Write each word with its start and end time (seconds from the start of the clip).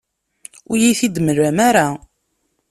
Ur 0.69 0.77
iyi-t-id-temlam 0.79 1.57
ara. 1.69 1.87